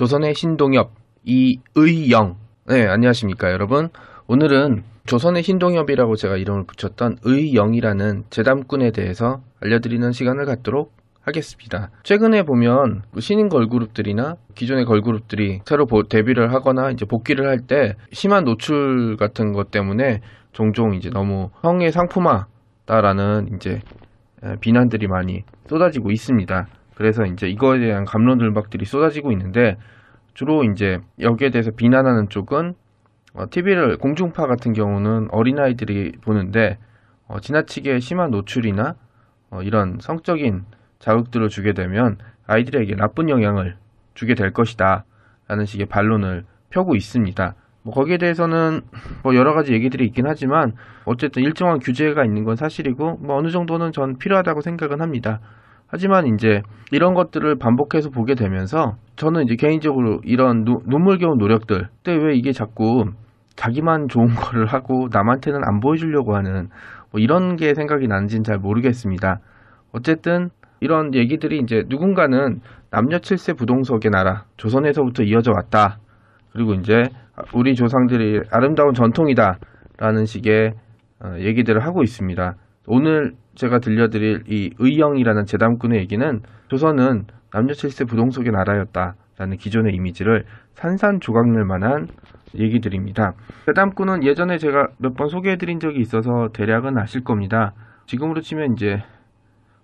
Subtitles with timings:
[0.00, 0.92] 조선의 신동엽,
[1.24, 2.36] 이의영.
[2.68, 3.90] 네, 안녕하십니까, 여러분.
[4.28, 11.90] 오늘은 조선의 신동엽이라고 제가 이름을 붙였던 의영이라는 재담꾼에 대해서 알려드리는 시간을 갖도록 하겠습니다.
[12.02, 18.44] 최근에 보면 신인 걸그룹들이나 기존의 걸그룹들이 새로 보- 데뷔를 하거나 이제 복귀를 할 때 심한
[18.44, 23.80] 노출 같은 것 때문에 종종 이제 너무 성의 상품화다라는 이제
[24.42, 26.68] 에, 비난들이 많이 쏟아지고 있습니다.
[27.00, 29.78] 그래서 이제 이거에 대한 감론들박들이 쏟아지고 있는데
[30.34, 32.74] 주로 이제 여기에 대해서 비난하는 쪽은
[33.48, 36.76] TV를 공중파 같은 경우는 어린아이들이 보는데
[37.26, 38.96] 어, 지나치게 심한 노출이나
[39.48, 40.66] 어, 이런 성적인
[40.98, 43.78] 자극들을 주게 되면 아이들에게 나쁜 영향을
[44.12, 45.06] 주게 될 것이다
[45.48, 47.54] 라는 식의 반론을 펴고 있습니다.
[47.80, 48.82] 뭐 거기에 대해서는
[49.24, 50.74] 뭐 여러 가지 얘기들이 있긴 하지만
[51.06, 55.40] 어쨌든 일정한 규제가 있는 건 사실이고 뭐 어느 정도는 전 필요하다고 생각은 합니다.
[55.90, 62.24] 하지만 이제 이런 것들을 반복해서 보게 되면서 저는 이제 개인적으로 이런 누- 눈물겨운 노력들 근데
[62.24, 63.04] 왜 이게 자꾸
[63.56, 66.68] 자기만 좋은 거를 하고 남한테는 안 보여주려고 하는
[67.10, 69.40] 뭐 이런 게 생각이 나는지는 잘 모르겠습니다.
[69.92, 70.50] 어쨌든
[70.80, 72.60] 이런 얘기들이 이제 누군가는
[72.90, 75.98] 남녀 7세 부동석의 나라 조선에서부터 이어져 왔다.
[76.52, 77.02] 그리고 이제
[77.54, 80.72] 우리 조상들이 아름다운 전통이다라는 식의
[81.22, 82.54] 어, 얘기들을 하고 있습니다.
[82.86, 90.44] 오늘 제가 들려드릴 이 의영이라는 재담꾼의 얘기는 조선은 남녀 7세 부동석의 나라였다라는 기존의 이미지를
[90.74, 92.06] 산산조각낼 만한
[92.54, 93.34] 얘기들입니다.
[93.66, 97.72] 재담꾼은 예전에 제가 몇 번 소개해드린 적이 있어서 대략은 아실 겁니다.
[98.06, 99.02] 지금으로 치면 이제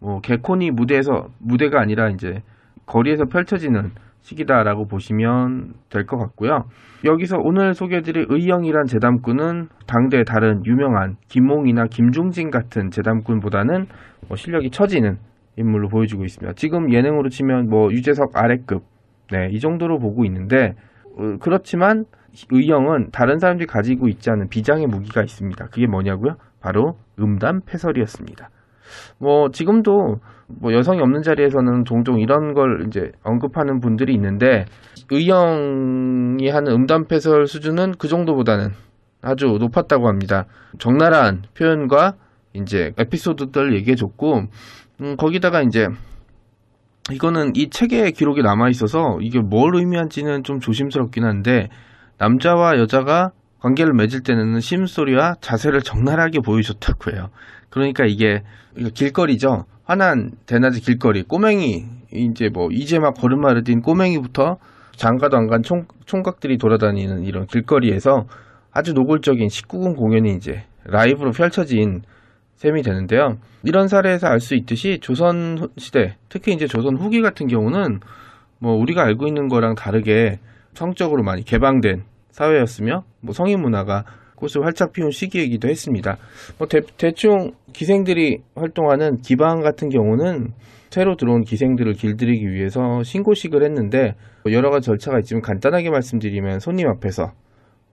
[0.00, 2.42] 뭐 개콘이 무대에서 무대가 아니라 이제
[2.86, 3.90] 거리에서 펼쳐지는
[4.20, 6.64] 시기다라고 보시면 될 것 같고요.
[7.04, 13.86] 여기서 오늘 소개해드릴 의영이란 재담꾼은 당대 다른 유명한 김몽이나 김중진 같은 재담꾼보다는
[14.28, 15.18] 뭐 실력이 처지는
[15.56, 16.54] 인물로 보여주고 있습니다.
[16.54, 18.82] 지금 예능으로 치면 뭐 유재석 아래급
[19.32, 20.74] 네, 이 정도로 보고 있는데
[21.16, 22.04] 어, 그렇지만
[22.50, 25.66] 의영은 다른 사람들이 가지고 있지 않은 비장의 무기가 있습니다.
[25.66, 26.36] 그게 뭐냐고요?
[26.60, 28.50] 바로 음담 패설이었습니다.
[29.18, 30.16] 뭐 지금도
[30.60, 34.64] 뭐 여성이 없는 자리에서는 종종 이런 걸 이제 언급하는 분들이 있는데
[35.10, 38.70] 의영이 하는 음담 패설 수준은 그 정도보다는
[39.20, 40.46] 아주 높았다고 합니다.
[40.78, 42.14] 적나라한 표현과
[42.54, 44.42] 이제 에피소드들 얘기해줬고
[45.00, 45.88] 음, 거기다가 이제
[47.10, 51.68] 이거는 이 책에 기록이 남아 있어서 이게 뭘 의미한지는 좀 조심스럽긴 한데
[52.18, 57.30] 남자와 여자가 관계를 맺을 때는 심소리와 자세를 적나라하게 보여줬다고 해요.
[57.70, 58.42] 그러니까 이게
[58.94, 59.64] 길거리죠.
[59.84, 64.58] 화난 대낮의 길거리 꼬맹이 이제 뭐 이제 막 걸음마를 뛴 꼬맹이부터
[64.96, 65.62] 장가도 안 간
[66.04, 68.26] 총각들이 돌아다니는 이런 길거리에서
[68.72, 72.02] 아주 노골적인 19금 공연이 이제 라이브로 펼쳐진
[72.56, 73.38] 셈이 되는데요.
[73.62, 78.00] 이런 사례에서 알 수 있듯이 조선 시대, 특히 이제 조선 후기 같은 경우는
[78.58, 80.40] 뭐 우리가 알고 있는 거랑 다르게
[80.74, 84.04] 성적으로 많이 개방된 사회였으며 뭐 성인 문화가
[84.38, 86.16] 꽃을 활짝 피운 시기이기도 했습니다.
[86.58, 90.52] 뭐 대, 충 기생들이 활동하는 기방 같은 경우는
[90.90, 96.88] 새로 들어온 기생들을 길들이기 위해서 신고식을 했는데 뭐 여러 가지 절차가 있지만 간단하게 말씀드리면 손님
[96.88, 97.32] 앞에서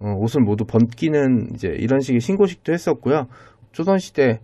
[0.00, 3.26] 어, 옷을 모두 벗기는 이제 이런 식의 신고식도 했었고요.
[3.72, 4.40] 조선시대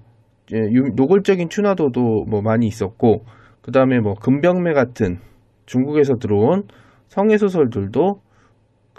[0.96, 3.24] 노골적인 추나도도 뭐 많이 있었고
[3.62, 5.18] 그 다음에 뭐 금병매 같은
[5.66, 6.64] 중국에서 들어온
[7.06, 8.20] 성애 소설들도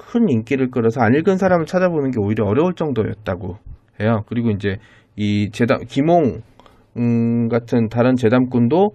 [0.02, 3.58] 큰 인기를 끌어서 안 읽은 사람을 찾아보는 게 오히려 어려울 정도였다고
[4.02, 4.24] 해요.
[4.28, 4.78] 그리고 이제
[5.16, 6.42] 이 재담 김홍
[6.98, 8.92] 음, 같은 다른 재담꾼도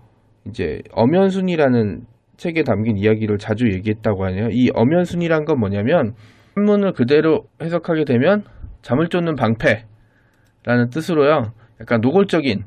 [0.49, 2.03] 이제 엄연순이라는
[2.37, 4.49] 책에 담긴 이야기를 자주 얘기했다고 하네요.
[4.51, 6.15] 이 엄연순이란 건 뭐냐면
[6.55, 8.43] 한문을 그대로 해석하게 되면
[8.83, 11.53] 잠을 쫓는 방패라는 뜻으로요.
[11.81, 12.65] 약간 노골적인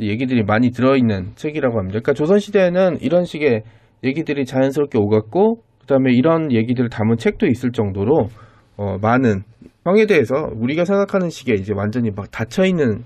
[0.00, 2.00] 얘기들이 많이 들어있는 책이라고 합니다.
[2.00, 3.62] 그러니까 조선시대에는 이런 식의
[4.04, 8.28] 얘기들이 자연스럽게 오갔고 그다음에 이런 얘기들을 담은 책도 있을 정도로
[8.76, 9.42] 어, 많은
[9.84, 13.04] 형에 대해서 우리가 생각하는 식의 이제 완전히 막 닫혀 있는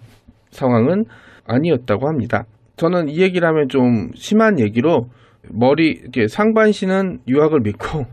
[0.51, 1.07] 상황은
[1.47, 2.45] 아니었다고 합니다.
[2.77, 5.09] 저는 이 얘기를 하면 좀 심한 얘기로
[5.51, 8.07] 머리 이렇게 상반신은 유학을 믿고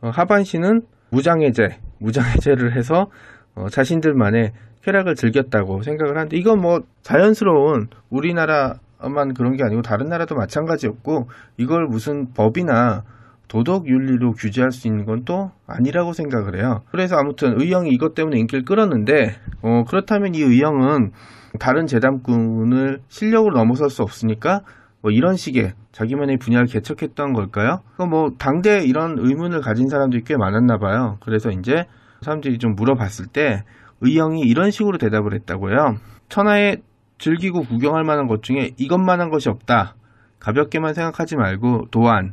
[0.00, 3.08] 어, 하반신은 무장해제, 무장해제를 해서
[3.54, 4.52] 어, 자신들만의
[4.82, 11.86] 쾌락을 즐겼다고 생각을 하는데 이건 뭐 자연스러운 우리나라만 그런 게 아니고 다른 나라도 마찬가지였고 이걸
[11.86, 13.04] 무슨 법이나
[13.52, 16.80] 도덕 윤리로 규제할 수 있는 건 또 아니라고 생각을 해요.
[16.90, 21.12] 그래서 아무튼 의형이 이것 때문에 인기를 끌었는데 어, 그렇다면 이 의형은
[21.60, 24.62] 다른 재단꾼을 실력으로 넘어설 수 없으니까
[25.02, 27.82] 뭐 이런 식의 자기만의 분야를 개척했던 걸까요?
[28.08, 31.18] 뭐 당대 이런 의문을 가진 사람들이 꽤 많았나 봐요.
[31.22, 31.84] 그래서 이제
[32.22, 33.64] 사람들이 좀 물어봤을 때
[34.00, 35.96] 의형이 이런 식으로 대답을 했다고요.
[36.30, 36.76] 천하에
[37.18, 39.94] 즐기고 구경할 만한 것 중에 이것만한 것이 없다.
[40.40, 42.32] 가볍게만 생각하지 말고 도안,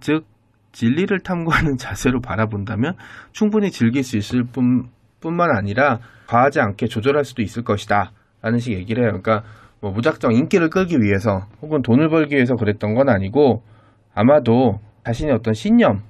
[0.00, 0.24] 즉
[0.76, 2.96] 진리를 탐구하는 자세로 바라본다면
[3.32, 4.88] 충분히 즐길 수 있을 뿐,
[5.20, 8.12] 뿐만 아니라 과하지 않게 조절할 수도 있을 것이다.
[8.42, 9.18] 라는 식 얘기를 해요.
[9.20, 9.48] 그러니까
[9.80, 13.62] 뭐 무작정 인기를 끌기 위해서 혹은 돈을 벌기 위해서 그랬던 건 아니고
[14.14, 16.02] 아마도 자신의 어떤 신념,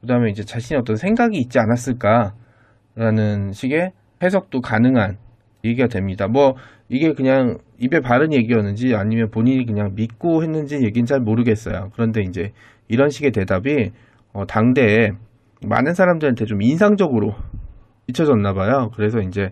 [0.00, 5.16] 그 다음에 이제 자신의 어떤 생각이 있지 않았을까라는 식의 해석도 가능한
[5.64, 6.28] 얘기가 됩니다.
[6.28, 6.54] 뭐
[6.88, 11.90] 이게 그냥 입에 바른 얘기였는지 아니면 본인이 그냥 믿고 했는지 얘기는 잘 모르겠어요.
[11.94, 12.52] 그런데 이제
[12.88, 13.90] 이런 식의 대답이
[14.34, 15.12] 어, 당대에
[15.66, 17.34] 많은 사람들한테 좀 인상적으로
[18.06, 18.90] 비춰졌나 봐요.
[18.94, 19.50] 그래서 이제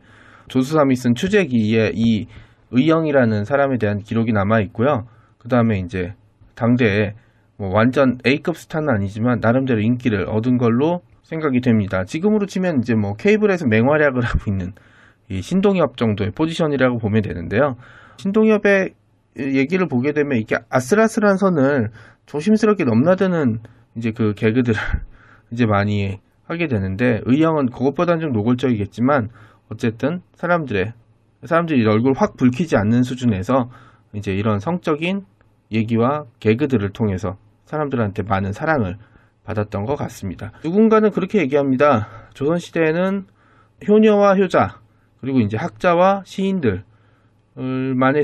[0.48, 2.26] 조수삼이 쓴 추재기에 이
[2.72, 5.06] 의영이라는 사람에 대한 기록이 남아 있고요.
[5.38, 6.12] 그 다음에 이제
[6.54, 7.14] 당대에
[7.56, 12.04] 뭐 완전 A급 스타는 아니지만 나름대로 인기를 얻은 걸로 생각이 됩니다.
[12.04, 14.72] 지금으로 치면 이제 뭐 케이블에서 맹활약을 하고 있는
[15.30, 17.76] 이 신동엽 정도의 포지션이라고 보면 되는데요.
[18.18, 18.90] 신동엽의
[19.38, 21.88] 얘기를 보게 되면 이게 아슬아슬한 선을
[22.26, 23.60] 조심스럽게 넘나드는
[23.96, 24.78] 이제 그 개그들을
[25.50, 29.30] 이제 많이 하게 되는데 의형은 그것보다는 좀 노골적이겠지만
[29.70, 30.92] 어쨌든 사람들의
[31.44, 33.70] 사람들이 얼굴 확 붉히지 않는 수준에서
[34.12, 35.24] 이제 이런 성적인
[35.72, 38.96] 얘기와 개그들을 통해서 사람들한테 많은 사랑을
[39.44, 40.52] 받았던 것 같습니다.
[40.64, 42.08] 누군가는 그렇게 얘기합니다.
[42.34, 43.26] 조선시대에는
[43.88, 44.80] 효녀와 효자,
[45.20, 46.84] 그리고 이제 학자와 시인들만의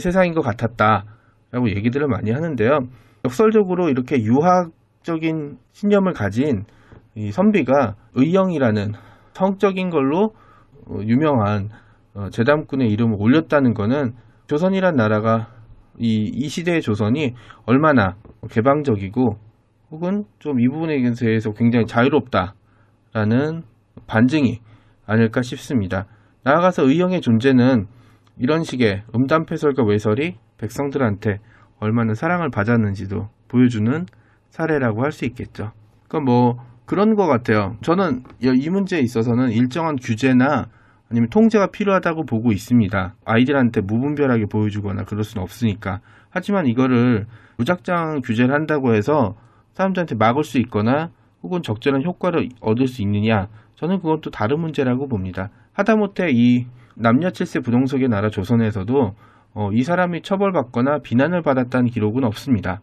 [0.00, 1.04] 세상인 것 같았다
[1.50, 2.80] 라고 얘기들을 많이 하는데요.
[3.24, 4.70] 역설적으로 이렇게 유학
[5.08, 6.66] 적인 신념을 가진
[7.14, 8.92] 이 선비가 의영이라는
[9.32, 10.34] 성적인 걸로
[10.86, 11.70] 어, 유명한
[12.12, 14.12] 어, 재담꾼의 이름을 올렸다는 것은
[14.48, 15.48] 조선이란 나라가
[15.98, 17.34] 이, 이 시대의 조선이
[17.64, 18.16] 얼마나
[18.50, 19.38] 개방적이고
[19.92, 23.62] 혹은 좀 이 부분에 대해서 굉장히 자유롭다라는
[24.06, 24.60] 반증이
[25.06, 26.04] 아닐까 싶습니다.
[26.44, 27.86] 나아가서 의형의 존재는
[28.36, 31.38] 이런 식의 음담패설과 외설이 백성들한테
[31.80, 34.04] 얼마나 사랑을 받았는지도 보여주는
[34.50, 35.72] 사례라고 할 수 있겠죠.
[36.08, 37.76] 그러니까 뭐 그런 것 같아요.
[37.82, 40.68] 저는 이 문제에 있어서는 일정한 규제나
[41.10, 43.14] 아니면 통제가 필요하다고 보고 있습니다.
[43.24, 46.00] 아이들한테 무분별하게 보여주거나 그럴 수는 없으니까.
[46.30, 49.34] 하지만 이거를 무작정 규제를 한다고 해서
[49.74, 51.10] 사람들한테 막을 수 있거나
[51.42, 53.48] 혹은 적절한 효과를 얻을 수 있느냐?
[53.76, 55.50] 저는 그것도 다른 문제라고 봅니다.
[55.72, 59.14] 하다못해 이 남녀 칠세 부동석의 나라 조선에서도
[59.54, 62.80] 어, 이 사람이 처벌받거나 비난을 받았다는 기록은 없습니다.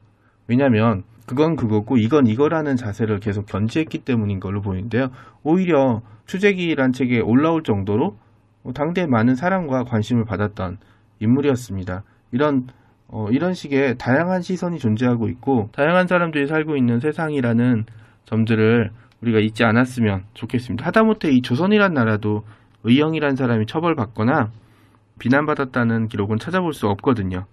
[0.47, 5.09] 왜냐하면 그건 그거고 이건 이거라는 자세를 계속 견지했기 때문인 걸로 보이는데요.
[5.43, 8.17] 오히려 추재기란 책에 올라올 정도로
[8.63, 10.77] 어, 당대 많은 사랑과 관심을 받았던
[11.19, 12.03] 인물이었습니다.
[12.31, 12.67] 이런
[13.07, 17.85] 어, 이런 식의 다양한 시선이 존재하고 있고 다양한 사람들이 살고 있는 세상이라는
[18.25, 18.91] 점들을
[19.21, 20.85] 우리가 잊지 않았으면 좋겠습니다.
[20.85, 22.43] 하다못해 이 조선이란 나라도
[22.83, 24.51] 의영이란 사람이 처벌받거나
[25.19, 27.45] 비난받았다는 기록은 찾아볼 수 없거든요.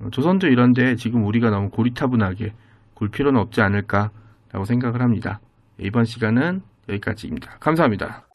[0.00, 2.52] 어, 조선도 이런데 지금 우리가 너무 고리타분하게
[3.02, 5.40] 굴 필요는 없지 않을까라고 생각을 합니다.
[5.76, 7.58] 이번 시간은 여기까지입니다.
[7.58, 8.28] 감사합니다.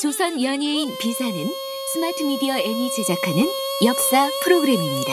[0.00, 1.34] 조선 연예인 비사는
[1.92, 3.46] 스마트 미디어 N이 제작하는
[3.84, 5.12] 역사 프로그램입니다.